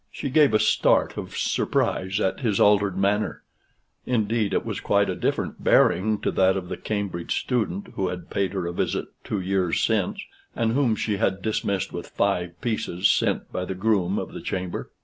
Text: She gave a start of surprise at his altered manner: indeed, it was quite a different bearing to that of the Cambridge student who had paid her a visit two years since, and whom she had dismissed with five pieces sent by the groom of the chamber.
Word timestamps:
She 0.11 0.31
gave 0.31 0.51
a 0.51 0.57
start 0.59 1.15
of 1.15 1.37
surprise 1.37 2.19
at 2.19 2.39
his 2.39 2.59
altered 2.59 2.97
manner: 2.97 3.43
indeed, 4.07 4.51
it 4.51 4.65
was 4.65 4.79
quite 4.79 5.11
a 5.11 5.15
different 5.15 5.63
bearing 5.63 6.19
to 6.21 6.31
that 6.31 6.57
of 6.57 6.69
the 6.69 6.75
Cambridge 6.77 7.39
student 7.39 7.89
who 7.93 8.07
had 8.07 8.31
paid 8.31 8.53
her 8.53 8.65
a 8.65 8.73
visit 8.73 9.09
two 9.23 9.39
years 9.39 9.79
since, 9.83 10.19
and 10.55 10.71
whom 10.71 10.95
she 10.95 11.17
had 11.17 11.43
dismissed 11.43 11.93
with 11.93 12.07
five 12.07 12.59
pieces 12.61 13.11
sent 13.11 13.51
by 13.51 13.63
the 13.63 13.75
groom 13.75 14.17
of 14.17 14.33
the 14.33 14.41
chamber. 14.41 14.89